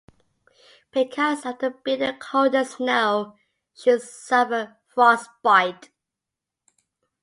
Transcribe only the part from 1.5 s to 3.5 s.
the bitter cold and snow,